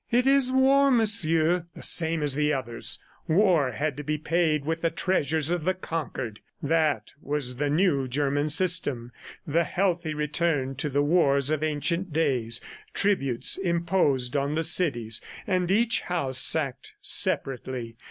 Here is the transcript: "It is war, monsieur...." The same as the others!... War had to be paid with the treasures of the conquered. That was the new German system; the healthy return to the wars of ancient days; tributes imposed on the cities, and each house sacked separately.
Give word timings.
"It 0.09 0.25
is 0.25 0.51
war, 0.51 0.89
monsieur...." 0.89 1.65
The 1.75 1.83
same 1.83 2.23
as 2.23 2.33
the 2.33 2.51
others!... 2.51 2.97
War 3.27 3.73
had 3.73 3.95
to 3.97 4.03
be 4.03 4.17
paid 4.17 4.65
with 4.65 4.81
the 4.81 4.89
treasures 4.89 5.51
of 5.51 5.63
the 5.63 5.75
conquered. 5.75 6.39
That 6.59 7.13
was 7.21 7.57
the 7.57 7.69
new 7.69 8.07
German 8.07 8.49
system; 8.49 9.11
the 9.45 9.63
healthy 9.63 10.15
return 10.15 10.73
to 10.77 10.89
the 10.89 11.03
wars 11.03 11.51
of 11.51 11.61
ancient 11.61 12.11
days; 12.11 12.61
tributes 12.95 13.57
imposed 13.57 14.35
on 14.35 14.55
the 14.55 14.63
cities, 14.63 15.21
and 15.45 15.69
each 15.69 16.01
house 16.01 16.39
sacked 16.39 16.95
separately. 16.99 17.95